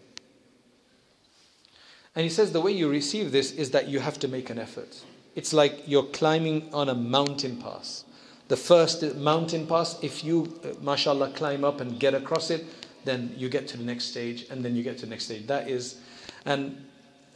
[2.16, 4.58] And he says the way you receive this is that you have to make an
[4.58, 5.04] effort.
[5.36, 8.06] It's like you're climbing on a mountain pass.
[8.48, 12.66] The first mountain pass, if you, uh, mashallah, climb up and get across it,
[13.04, 15.48] then you get to the next stage, and then you get to the next stage.
[15.48, 15.98] That is,
[16.46, 16.86] and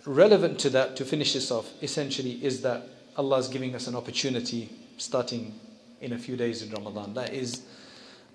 [0.06, 2.84] relevant to that, to finish this off, essentially is that
[3.18, 5.60] Allah is giving us an opportunity starting
[6.02, 7.14] in a few days in Ramadan.
[7.14, 7.64] That is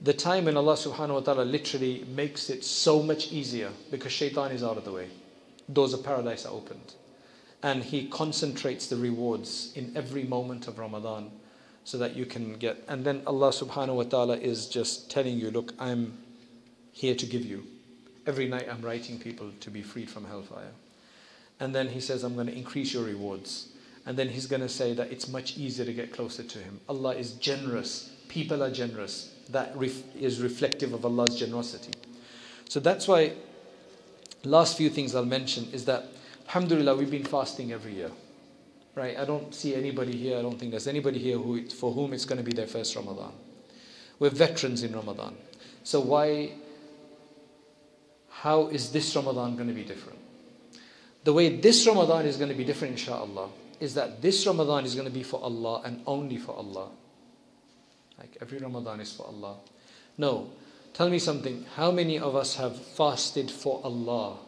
[0.00, 4.50] the time when Allah subhanahu wa ta'ala literally makes it so much easier because shaitan
[4.50, 5.08] is out of the way.
[5.72, 6.94] Doors of paradise are opened.
[7.62, 11.30] And He concentrates the rewards in every moment of Ramadan
[11.84, 12.82] so that you can get.
[12.88, 16.18] And then Allah subhanahu wa ta'ala is just telling you, look, I'm
[16.92, 17.64] here to give you.
[18.26, 20.70] Every night I'm writing people to be freed from hellfire.
[21.58, 23.68] And then he says, I'm going to increase your rewards.
[24.06, 26.80] And then he's going to say that it's much easier to get closer to him.
[26.88, 28.10] Allah is generous.
[28.28, 29.32] People are generous.
[29.48, 31.92] That ref- is reflective of Allah's generosity.
[32.68, 33.32] So that's why,
[34.44, 36.06] last few things I'll mention is that,
[36.46, 38.10] alhamdulillah, we've been fasting every year.
[38.94, 39.18] Right?
[39.18, 42.24] I don't see anybody here, I don't think there's anybody here who, for whom it's
[42.24, 43.32] going to be their first Ramadan.
[44.18, 45.36] We're veterans in Ramadan.
[45.84, 46.52] So why
[48.42, 50.18] how is this Ramadan going to be different?
[51.22, 54.96] The way this Ramadan is going to be different, inshallah, is that this Ramadan is
[54.96, 56.88] going to be for Allah and only for Allah.
[58.18, 59.58] Like every Ramadan is for Allah.
[60.18, 60.50] No.
[60.92, 61.66] Tell me something.
[61.76, 64.38] How many of us have fasted for Allah?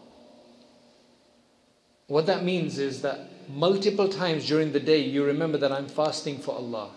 [2.09, 6.39] What that means is that multiple times during the day you remember that I'm fasting
[6.39, 6.91] for Allah.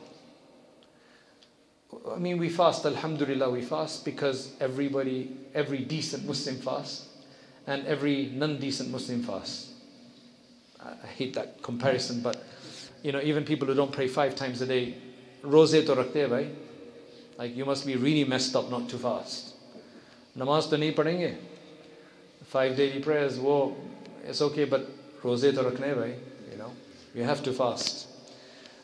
[2.12, 7.08] I mean, we fast, alhamdulillah, we fast because everybody, every decent Muslim fasts
[7.66, 9.74] and every non decent Muslim fasts.
[10.84, 12.44] I hate that comparison, but
[13.04, 14.96] you know, even people who don't pray five times a day,
[15.42, 16.50] rose to rakhte bhai.
[17.38, 19.54] Like, you must be really messed up not to fast.
[20.38, 21.36] Namaz to nahi padenge.
[22.46, 23.76] five daily prayers, whoa,
[24.26, 24.90] it's okay, but
[25.24, 26.16] roze to rakhne bhai,
[26.52, 26.72] you know,
[27.14, 28.08] you have to fast.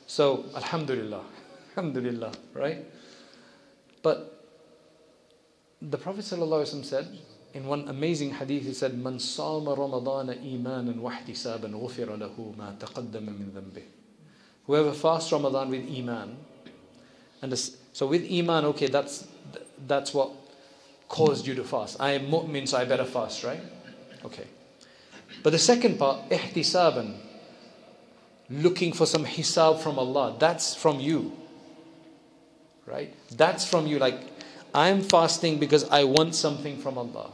[0.07, 1.23] So, alhamdulillah,
[1.71, 2.85] alhamdulillah, right?
[4.03, 4.39] But
[5.81, 7.07] the Prophet ﷺ said
[7.53, 12.71] in one amazing hadith, he said, "Man sama Ramadan imanan wa ihtisaban ghufira lahu ma
[12.73, 13.83] taqaddama min dhanbih."
[14.67, 16.37] Whoever fasts Ramadan with iman,
[17.41, 19.27] and so with iman, okay, that's
[19.87, 20.31] that's what
[21.07, 21.97] caused you to fast.
[21.99, 23.61] I am mu'min, so I better fast, right?
[24.25, 24.47] Okay.
[25.43, 27.15] But the second part, ihtisaban,
[28.49, 31.33] looking for some hisab from Allah, that's from you.
[32.85, 33.13] Right?
[33.31, 33.99] That's from you.
[33.99, 34.19] Like,
[34.73, 37.31] I'm fasting because I want something from Allah.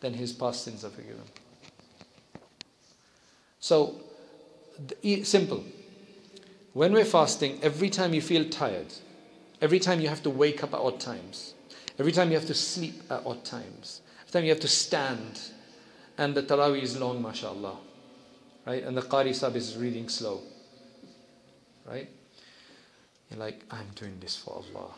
[0.00, 1.22] Then his past sins are forgiven.
[3.60, 4.00] So,
[5.22, 5.64] simple.
[6.72, 8.92] When we're fasting, every time you feel tired,
[9.60, 11.54] every time you have to wake up at odd times,
[11.98, 15.40] every time you have to sleep at odd times, every time you have to stand,
[16.18, 17.76] and the Taraweeh is long, mashallah,
[18.66, 18.82] right?
[18.82, 20.40] And the Qari Sab is reading slow,
[21.86, 22.08] right?
[23.32, 24.90] You're like, I'm doing this for Allah.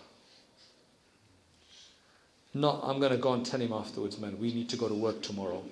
[2.53, 4.95] Not, I'm going to go and tell him afterwards, man, we need to go to
[4.95, 5.63] work tomorrow.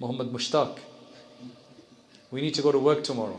[0.00, 0.78] Muhammad Mushtaq,
[2.32, 3.38] we need to go to work tomorrow.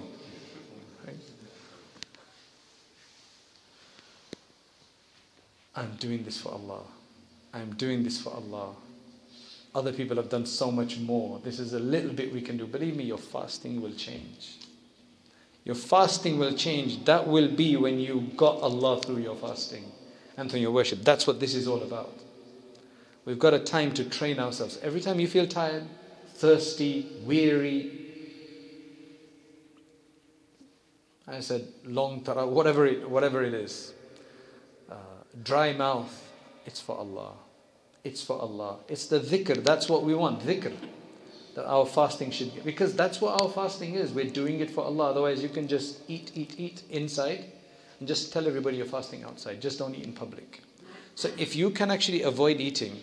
[5.76, 6.84] I'm doing this for Allah.
[7.54, 8.76] I'm doing this for Allah.
[9.74, 11.40] Other people have done so much more.
[11.44, 12.66] This is a little bit we can do.
[12.66, 14.65] Believe me, your fasting will change.
[15.66, 17.04] Your fasting will change.
[17.06, 19.92] That will be when you got Allah through your fasting
[20.38, 21.04] and through your worship.
[21.04, 22.14] That's what this is all about.
[23.26, 24.78] We've got a time to train ourselves.
[24.84, 25.84] Every time you feel tired,
[26.36, 28.06] thirsty, weary,
[31.28, 33.94] I said long tara, whatever it, whatever it is,
[34.92, 34.96] uh,
[35.44, 36.32] dry mouth,
[36.68, 37.34] it's for Allah.
[38.04, 38.78] It's for Allah.
[38.88, 39.64] It's the dhikr.
[39.64, 40.42] That's what we want.
[40.42, 40.74] Dhikr.
[41.56, 42.62] That our fasting should be.
[42.62, 44.12] Because that's what our fasting is.
[44.12, 45.12] We're doing it for Allah.
[45.12, 47.46] Otherwise, you can just eat, eat, eat inside
[48.00, 49.62] and just tell everybody you're fasting outside.
[49.62, 50.62] Just don't eat in public.
[51.16, 53.00] So if you can actually avoid eating,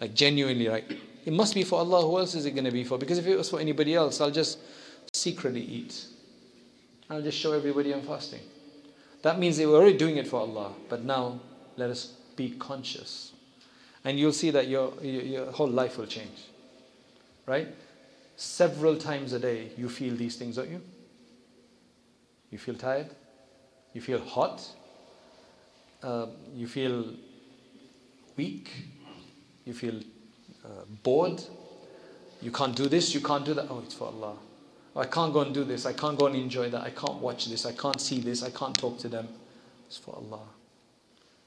[0.00, 2.02] like genuinely, like, it must be for Allah.
[2.02, 2.98] Who else is it going to be for?
[2.98, 4.58] Because if it was for anybody else, I'll just
[5.12, 6.06] secretly eat.
[7.08, 8.40] I'll just show everybody I'm fasting.
[9.22, 10.72] That means they were already doing it for Allah.
[10.88, 11.40] But now,
[11.76, 13.32] let us be conscious
[14.06, 16.44] and you'll see that your, your, your whole life will change.
[17.46, 17.68] Right?
[18.36, 20.82] Several times a day, you feel these things, don't you?
[22.50, 23.08] You feel tired,
[23.92, 24.68] you feel hot,
[26.02, 27.14] uh, you feel
[28.36, 28.70] weak,
[29.64, 30.00] you feel
[30.64, 31.42] uh, bored,
[32.42, 33.66] you can't do this, you can't do that.
[33.70, 34.36] Oh, it's for Allah.
[34.94, 37.20] Oh, I can't go and do this, I can't go and enjoy that, I can't
[37.20, 39.28] watch this, I can't see this, I can't talk to them.
[39.86, 40.40] It's for Allah.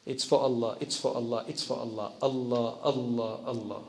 [0.05, 2.13] It's for Allah, it's for Allah, it's for Allah.
[2.21, 3.81] Allah, Allah, Allah.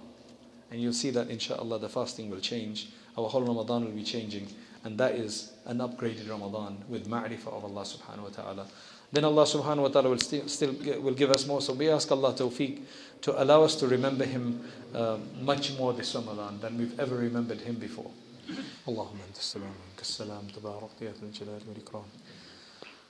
[0.72, 2.90] And you'll see that inshallah the fasting will change.
[3.18, 4.48] Our whole Ramadan will be changing.
[4.84, 8.68] And that is an upgraded Ramadan with ma'rifah of Allah subhanahu wa ta'ala.
[9.12, 11.62] Then Allah subhanahu wa ta'ala will still, still will give us more.
[11.62, 12.82] So we ask Allah tawfiq
[13.22, 14.62] to allow us to remember Him
[14.94, 18.12] uh, much more this Ramadan than we've ever remembered Him before.
[18.88, 22.06] اللهم انت السلام ومنك السلام تبارك يا ذا الجلال والاكرام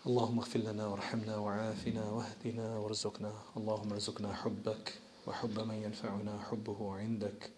[0.07, 4.93] اللهم اغفر لنا وارحمنا وعافنا واهدنا وارزقنا اللهم ارزقنا حبك
[5.27, 7.49] وحب من ينفعنا حبه عندك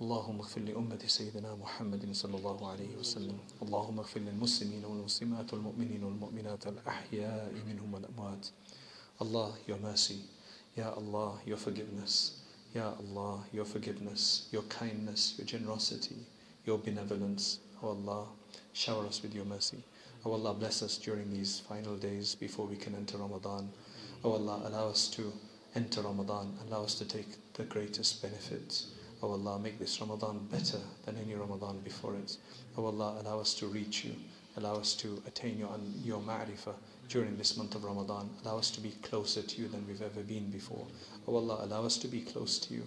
[0.00, 6.66] اللهم اغفر لأمة سيدنا محمد صلى الله عليه وسلم اللهم اغفر للمسلمين والمسلمات والمؤمنين والمؤمنات
[6.66, 8.46] الأحياء منهم والأموات
[9.20, 10.20] Allah your mercy
[10.76, 12.42] Ya Allah your forgiveness
[12.74, 16.16] Ya Allah your forgiveness your kindness your generosity
[16.66, 18.26] your benevolence O Allah
[18.72, 19.82] shower us with your mercy
[20.26, 23.70] Oh Allah, bless us during these final days before we can enter Ramadan.
[24.24, 25.32] Oh Allah, allow us to
[25.75, 26.53] enter Ramadan.
[26.67, 28.91] Allow us to take the greatest benefits.
[29.23, 32.37] Oh Allah, make this Ramadan better than any Ramadan before it.
[32.77, 34.15] Oh Allah, allow us to reach you.
[34.57, 35.69] Allow us to attain your,
[36.03, 36.73] your ma'rifah
[37.07, 38.29] during this month of Ramadan.
[38.43, 40.85] Allow us to be closer to you than we've ever been before.
[41.27, 42.83] Oh Allah, allow us to be close to you.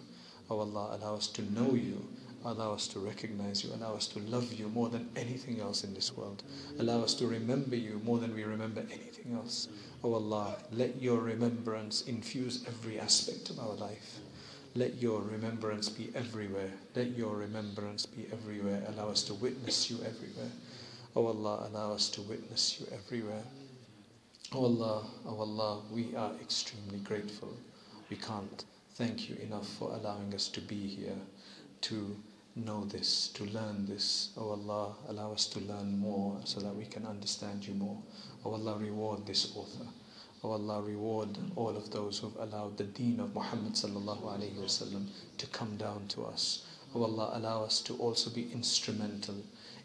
[0.51, 2.07] Oh Allah, allow us to know you.
[2.47, 3.73] Allow us to recognize you.
[3.73, 6.43] Allow us to love you more than anything else in this world.
[6.79, 9.69] Allow us to remember you more than we remember anything else.
[10.03, 14.19] Oh Allah, let your remembrance infuse every aspect of our life.
[14.75, 16.71] Let your remembrance be everywhere.
[16.95, 18.83] Let your remembrance be everywhere.
[18.89, 20.51] Allow us to witness you everywhere.
[21.17, 23.45] Oh Allah, allow us to witness you everywhere.
[24.53, 27.57] Oh Allah, oh Allah, we are extremely grateful.
[28.11, 28.65] We can't
[28.97, 31.17] thank you enough for allowing us to be here
[31.83, 32.17] to
[32.57, 34.31] know this, to learn this.
[34.37, 37.99] Oh Allah, allow us to learn more so that we can understand you more.
[38.45, 39.87] Oh Allah, reward this author.
[40.45, 44.57] O Allah, reward all of those who have allowed the deen of Muhammad sallallahu alayhi
[44.57, 46.67] wasallam to come down to us.
[46.95, 49.37] O Allah, allow us to also be instrumental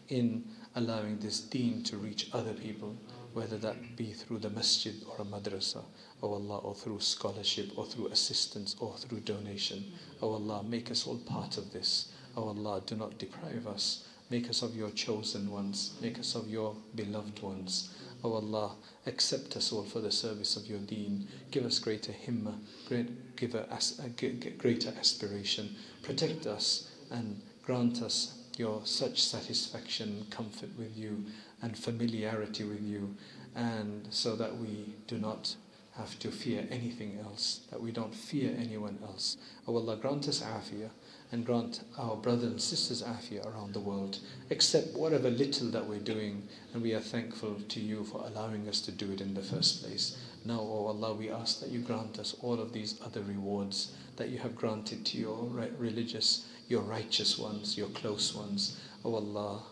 [0.08, 0.44] in
[0.76, 2.96] allowing this deen to reach other people,
[3.32, 5.82] whether that be through the masjid or a madrasa,
[6.22, 9.92] O Allah, or through scholarship, or through assistance, or through donation.
[10.22, 12.12] O Allah, make us all part of this.
[12.36, 14.04] O Allah, do not deprive us.
[14.30, 15.94] Make us of your chosen ones.
[16.00, 17.94] Make us of your beloved ones.
[18.22, 18.72] O Allah,
[19.06, 21.26] accept us all for the service of your deen.
[21.50, 25.74] Give us greater himmah, great, give us a uh, greater aspiration.
[26.02, 31.24] Protect us and grant us your such satisfaction comfort with you
[31.62, 33.16] and familiarity with you
[33.56, 35.54] and so that we do not
[35.96, 39.36] have to fear anything else, that we don't fear anyone else.
[39.66, 40.90] O Allah, grant us afiyah
[41.31, 44.19] and grant our brothers and sisters afiyah around the world.
[44.51, 48.79] Accept whatever little that we're doing, and we are thankful to you for allowing us
[48.81, 50.17] to do it in the first place.
[50.45, 54.29] Now, O Allah, we ask that you grant us all of these other rewards that
[54.29, 58.77] you have granted to your religious, your righteous ones, your close ones.
[59.03, 59.63] O Allah,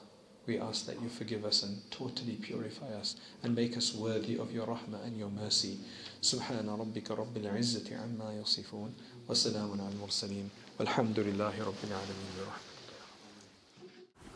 [0.46, 4.52] we ask that you forgive us and totally purify us and make us worthy of
[4.52, 5.80] your rahmah and your mercy.
[6.22, 8.94] سبحان ربك رب العزة عما يصفون
[9.30, 12.49] وسلام على المرسلين Alhamdulillahi Rabbil Alameen.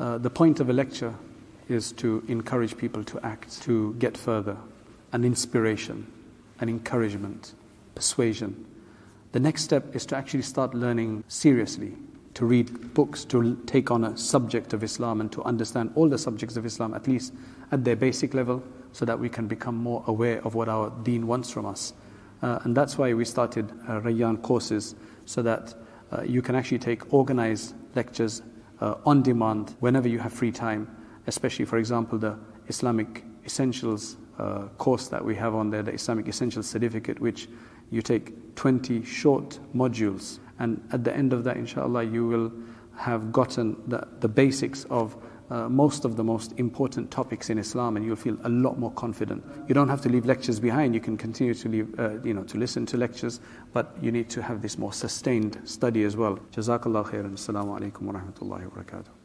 [0.01, 1.14] Uh, the point of a lecture
[1.68, 4.57] is to encourage people to act, to get further,
[5.12, 6.11] an inspiration,
[6.59, 7.55] an encouragement,
[7.95, 8.66] persuasion.
[9.30, 11.93] The next step is to actually start learning seriously,
[12.34, 16.18] to read books, to take on a subject of Islam and to understand all the
[16.18, 17.32] subjects of Islam, at least
[17.70, 21.28] at their basic level, so that we can become more aware of what our deen
[21.28, 21.93] wants from us.
[22.43, 25.74] Uh, and that's why we started uh, Rayyan courses, so that
[26.13, 28.43] uh, you can actually take organized lectures
[28.81, 30.89] uh, on demand whenever you have free time,
[31.27, 32.37] especially, for example, the
[32.69, 37.49] Islamic Essentials uh, course that we have on there, the Islamic Essentials Certificate, which
[37.91, 40.39] you take 20 short modules.
[40.59, 42.53] And at the end of that, inshallah, you will
[42.97, 45.17] have gotten the, the basics of
[45.53, 48.90] uh, most of the most important topics in Islam, and you'll feel a lot more
[48.92, 49.44] confident.
[49.68, 50.94] You don't have to leave lectures behind.
[50.94, 53.40] You can continue to leave, uh, you know, to listen to lectures,
[53.74, 56.38] but you need to have this more sustained study as well.
[56.53, 57.34] Jazakallah khairan.
[57.34, 59.22] Assalamu alaikum wa rahmatullahi wa barakatuh.